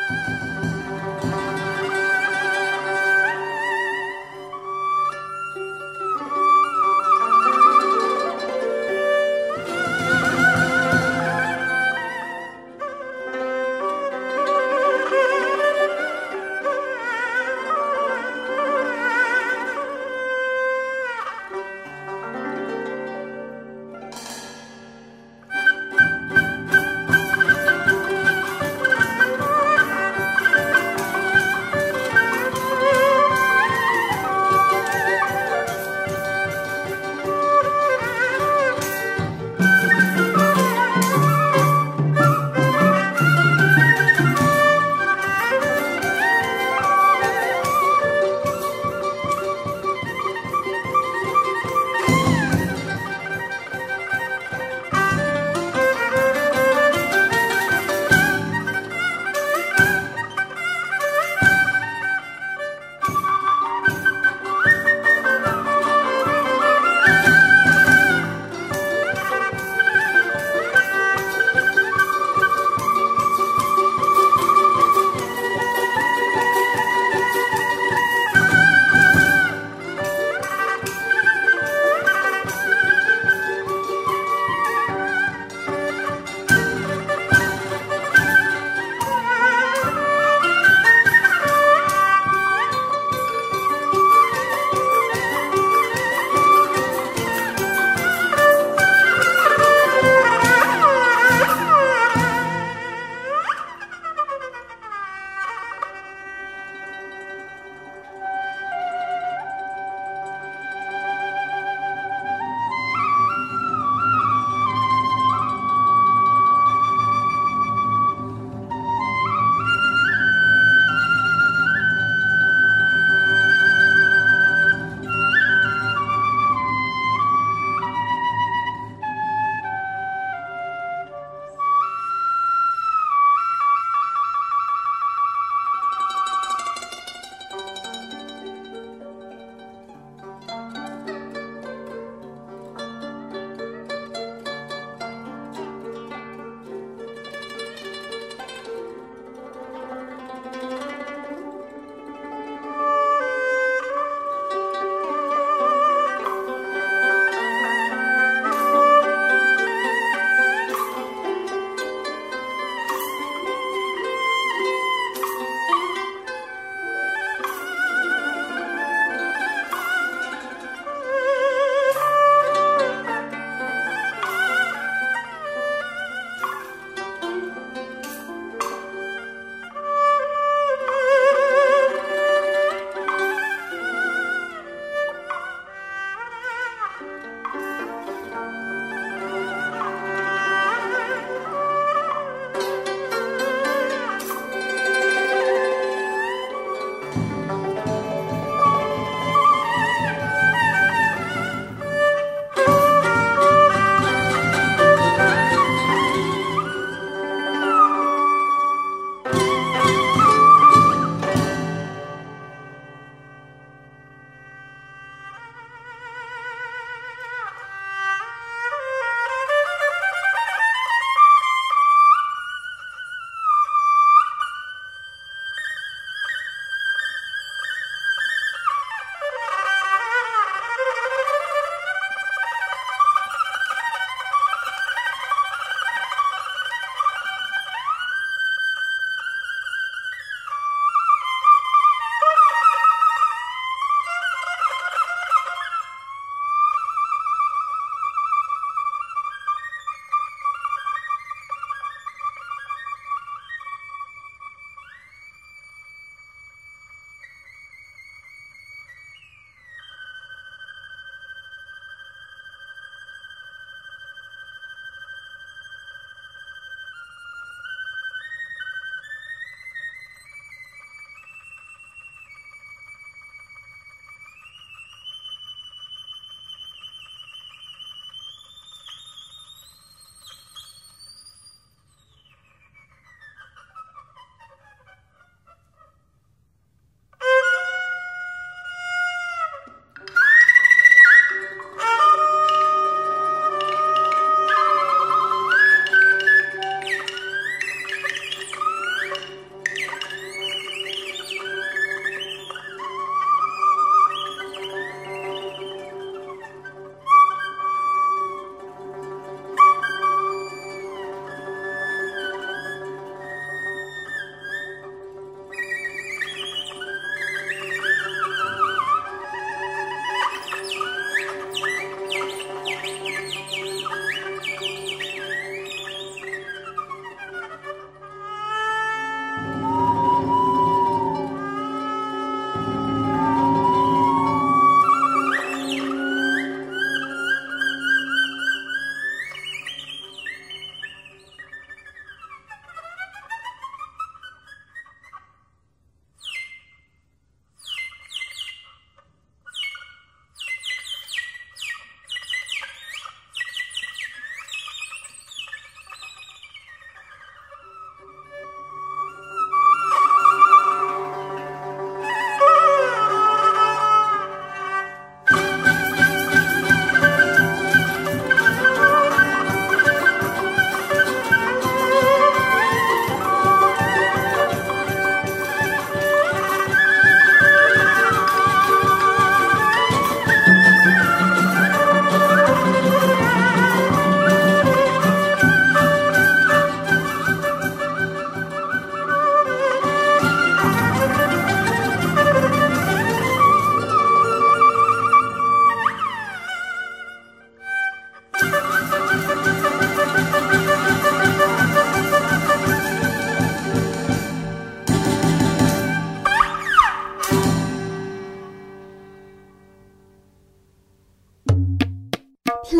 [0.07, 0.44] Thank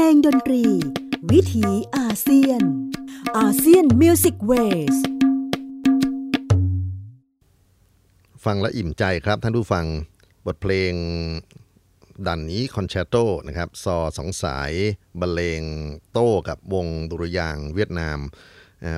[0.01, 0.65] ลงดนตรี
[1.31, 1.67] วิถี
[1.97, 2.63] อาเซียน
[3.39, 4.97] ASEAN Music Wave
[8.45, 9.87] ฟังและอิ่มใจครับท่านผู้ฟัง
[10.47, 10.95] บทเพลง
[12.27, 13.17] ดันนี้ concerto
[13.47, 14.73] นะครับ ซอสองสาย
[15.21, 15.63] บรรเลง
[16.13, 18.19] โต้กับวงดุริยางเวียดนาม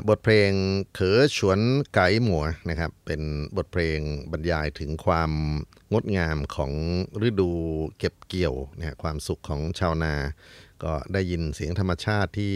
[0.09, 0.51] บทเพลง
[0.95, 1.61] เขอฉวน
[1.95, 3.21] ไก่หมัวนะครับ เป็น
[3.57, 4.01] บทเพลง
[4.33, 5.31] บรรยายถึงความ
[5.93, 6.73] งดงามของ
[7.29, 7.51] ฤดู
[7.99, 10.15] เก็บเกี่ยวนะฮะความสุขของชาวนา
[10.85, 12.55] ก็ได้ยินเสียงธรรมชาติที่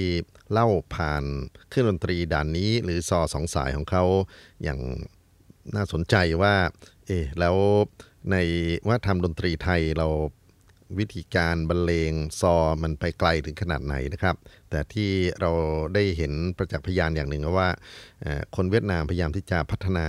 [0.53, 1.25] เล่าผ่าน
[1.68, 4.05] เครื่องดนตรีด่านนี้ หรือซอสองสายของเขา
[4.62, 4.81] อย่าง
[5.75, 6.55] น่าสนใจว่า
[7.07, 7.57] เอ๊แล้ว
[8.33, 8.37] ใน
[8.89, 10.09] วัฒนธรรมดนตรีไทยเรา
[10.99, 14.37] วิธีการบรรเลงซอมันไปไกลถึงขนาดไหนนะครับ
[14.71, 15.11] แต่ที่
[15.41, 15.51] เรา
[15.95, 17.68] ได้เห็นประจักษ์พยานอย่างหนึ่งก็ว่า
[18.57, 20.07] คนเวียดนามพยายามที่จะพัฒนา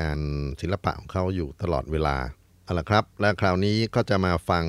[0.00, 0.18] งาน
[0.60, 2.16] ศิลปะของเขาอยู่ตลอดเวลา
[2.70, 4.64] เอาละครับ และคราวนี้ก็จะมาฟัง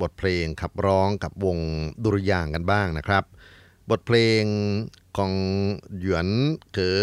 [0.00, 1.58] บทเพลงขับร้องกับวง
[2.02, 3.24] ดุริยางกันบ้างนะครับ
[3.90, 4.42] บทเพลง
[5.16, 5.32] ของ
[6.00, 6.28] หยวน
[6.72, 7.02] เก๋อ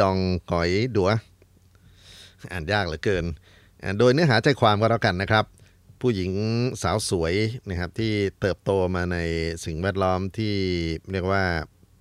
[0.00, 0.18] ดอง
[0.50, 1.10] ก๋อยดัว
[2.50, 3.24] อ่านยากเหลือเกิน
[3.98, 5.44] โดยเนื้อหาใจความก็แล้วกันนะครับ
[6.00, 6.32] ผู้หญิง
[6.82, 7.34] สาวสวย
[7.68, 9.18] นะครับที่เติบโตมาใน
[9.64, 10.54] สิ่งแวดล้อมที่
[11.10, 11.44] เรียกว่า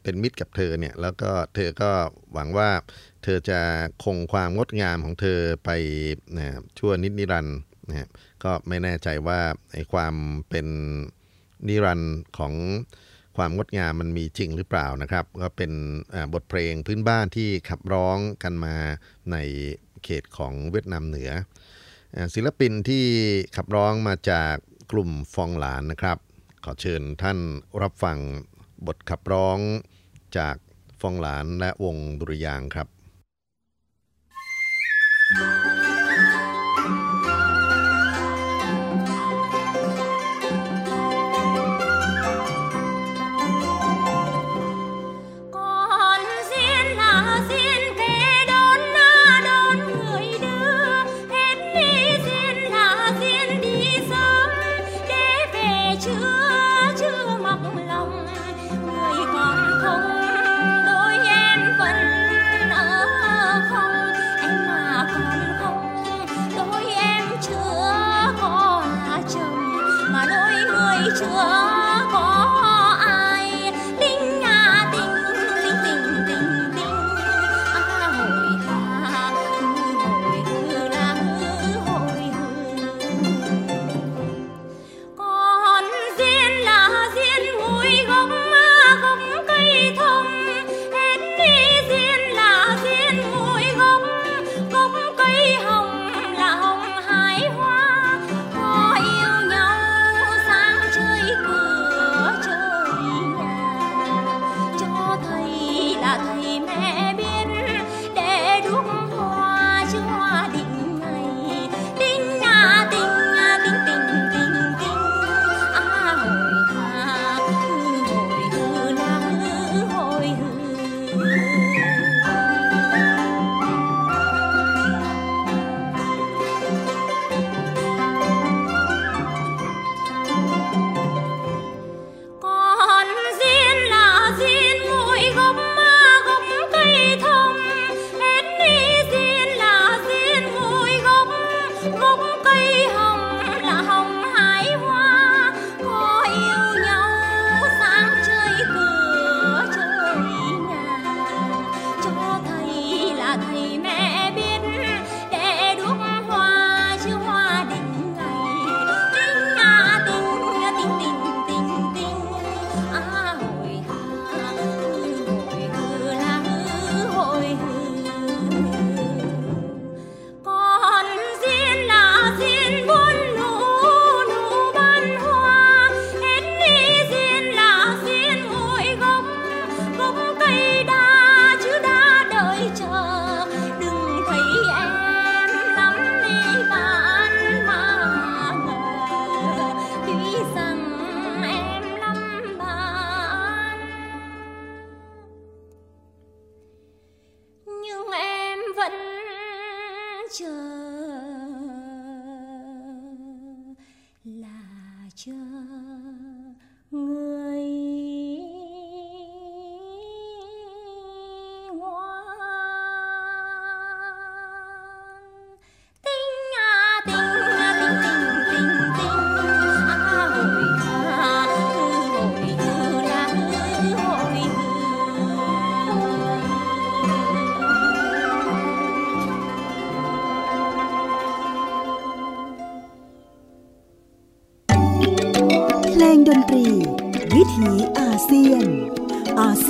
[0.03, 1.91] เป็นมิตรกับเธอเนี่ยแล้วก็เธอก็
[2.33, 2.69] หวังว่า
[3.23, 3.59] เธอจะ
[4.03, 5.69] คงความงดงามของเธอไป
[6.37, 7.59] นะชั่วนิดนิรันดร์
[7.89, 8.09] นะ
[8.43, 9.39] ก็ไม่แน่ใจว่า
[9.73, 10.15] ไอ้ความ
[10.49, 10.67] เป็น
[11.67, 12.53] นิรันด์ของ
[13.37, 15.71] ความงดงามมันมีจริงหรือเปล่านะครับ ก็เป็น
[16.33, 18.75] บทเพลงพื้นบ้านที่ขับร้องกันมา
[19.31, 19.37] ใน
[20.03, 21.31] เขตของเวียดนามเหนือ
[22.35, 23.05] ศิลปินที่
[23.55, 24.55] ขับร้องมาจาก
[24.91, 26.17] กลุ่มฟองหลานนะครับ
[26.63, 27.37] ขอเชิญท่าน
[27.81, 28.17] รับฟัง
[28.87, 29.59] บทขับร้อง
[30.37, 30.55] จาก
[31.01, 32.87] ฟองหลานและวงดุริยางครับ
[35.27, 35.74] còn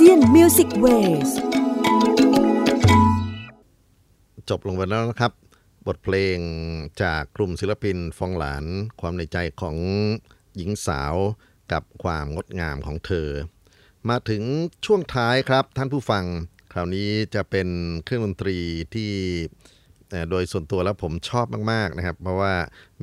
[0.06, 0.86] เซียนมิวสิกเว
[1.28, 1.30] ส
[4.48, 5.32] จบลงไปแล้วนะครับ
[5.86, 6.38] บทเพลง
[7.02, 8.64] จากกลุ่มศิลปินฟองหลาน
[9.00, 9.76] ความในใจของ
[10.56, 11.14] หญิงสาว
[11.72, 13.28] กับความงดงามของเธอ
[14.08, 14.42] มาถึง
[14.86, 16.24] ช่วงท้ายครับท่านผู้ฟัง
[16.72, 17.68] คราวนี้จะเป็น
[18.04, 18.58] เครื่องดนตรี
[18.94, 19.12] ที่
[20.30, 22.54] โดยส่วนตัวแล้วผมชอบมาก ๆนะครับ เพราะว่า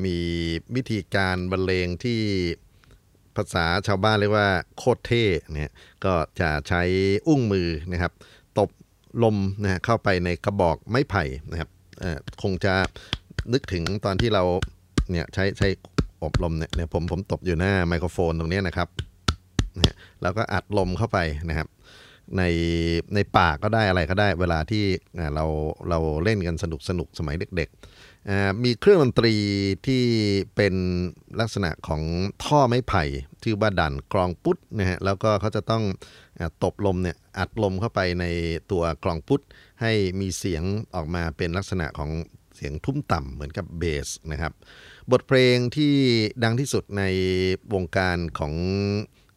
[0.05, 0.17] มี
[0.75, 2.21] วิธีการบรรเลงที่
[3.35, 5.23] ภาษาชาวบ้านเรียกว่าโคตรเท่
[5.53, 5.71] เนี่ย
[6.05, 6.81] ก็จะใช้
[7.27, 8.13] อุ้งมือนะครับ
[8.57, 8.69] ตบ
[9.23, 11.69] ลมนะเข้าไปในกระบอกไม้ไผ่นะครับ
[12.41, 12.73] คงจะ
[13.53, 14.43] นึกถึงตอนที่เรา
[15.11, 15.67] เนี่ยใช้ใช้
[16.23, 18.87] อบลมเนี่ยผมผมตบอยู่หน้าไมโครโฟนตรงนี้นะครับ
[20.21, 21.17] แล้วก็อัดลมเข้าไป
[21.49, 21.67] นะครับ
[22.37, 22.43] ใน
[23.15, 24.83] ในปากก็ได้อะไรก็ได้ เวลาที่
[25.35, 25.45] เรา
[25.89, 27.92] เราเล่นกันสนุกสนุกสมัยเด็ก ๆ
[28.63, 29.33] มีเครื่องดนตรี
[29.87, 30.03] ที่
[30.55, 30.75] เป็น
[31.39, 32.01] ลักษณะของ
[32.43, 33.03] ท่อไม้ไผ่
[33.43, 35.83] ชื่อว่าดันกรองปุ๊ดนะฮะแล้วก็เขาจะต้อง
[36.63, 38.25] ตบลมเนี่ยอัดลมเข้าไปใน
[38.71, 39.41] ตัวกรองปุ๊ด
[39.81, 40.63] ให้มีเสียง
[40.95, 42.11] ออกมาเป็นลักษณะของ
[42.55, 44.53] เสียงทุ่มต่ำเหมือนกับเบสนะครับ
[45.11, 45.93] บทเพลงที่
[46.43, 47.03] ดังที่สุดใน
[47.73, 48.53] วงการของ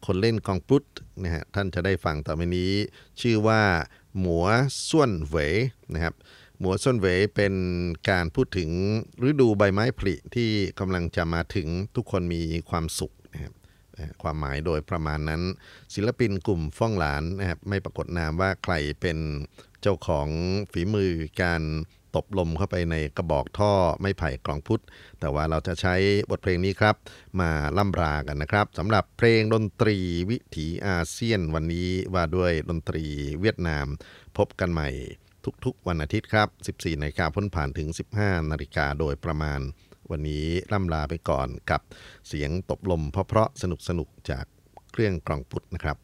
[0.05, 0.85] คนเล่นกองปลุต
[1.23, 2.71] นะฮะท่านจะได้ฟังต่อไปนี้
[3.21, 3.61] ชื่อว่า
[4.19, 4.45] หมัว
[4.89, 5.53] ส่วนเหวย
[5.93, 6.13] นะครับ
[6.59, 7.53] หมัวส่วนเวยเป็น
[8.09, 8.69] การพูดถึง
[9.29, 10.49] ฤดูใบไม้ผลิที่
[10.79, 13.53] กำลังจะมาถึงทุกคนมีความสุขนะครับ
[14.21, 15.41] ความหมายโดยประมาณนั้น
[15.93, 19.17] ศิลปินกลุ่มฟ้องหลานนะครับไม่ปรากฏนามว่าใครเป็น
[19.81, 20.27] เจ้าของ
[20.71, 21.61] ฝีมือการ
[22.15, 24.83] ตบลมเข้าไปในกระบอกท่อไม้ไผ่กลองพุทธ
[25.19, 25.95] แต่ว่าเราจะใช้
[26.29, 26.95] บทเพลงนี้ครับ
[27.39, 29.97] มาล่ำรากันนะครับสำหรับเพลงดนตรี
[30.29, 33.05] วิถีอาเซียนวันนี้ว่าด้วยดนตรี
[33.39, 33.85] เวียดนาม
[34.37, 34.89] พบกันใหม่
[35.65, 37.89] ทุกๆ วันอาทิตย์ครับ 14นาฬิกาพ้นผ่านถึง
[38.19, 39.59] 15นาฬิกาโดยประมาณ
[40.11, 41.81] วันนี้ล่ำลาไปก่อนกับ
[42.27, 43.63] เสียงตบลมเพราะๆส
[43.99, 44.45] นุกๆจาก
[44.91, 45.97] เครื่องกลองปุดนะครับ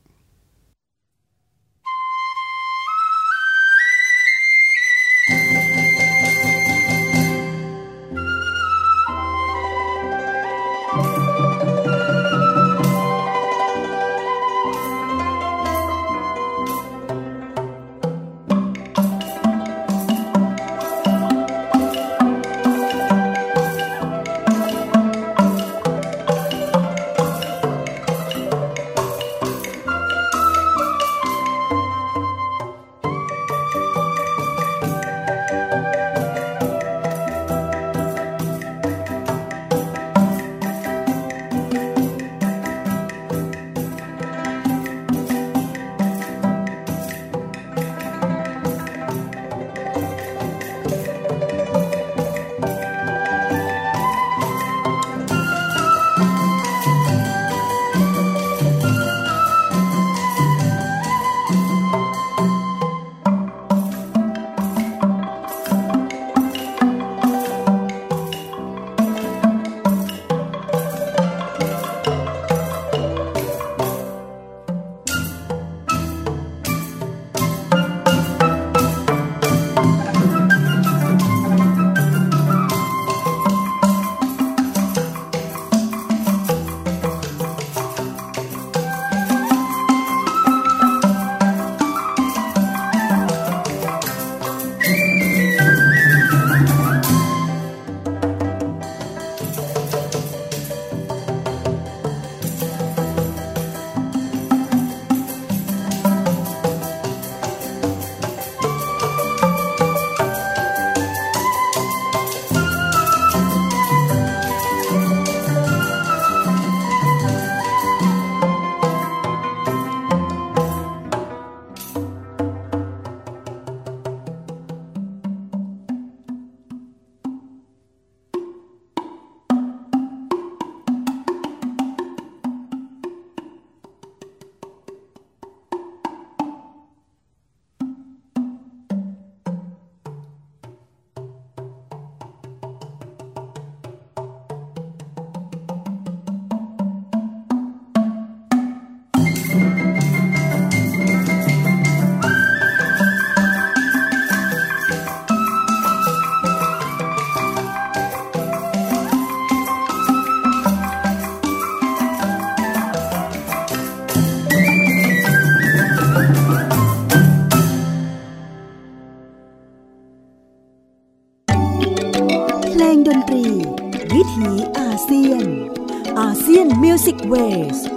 [177.43, 177.92] ล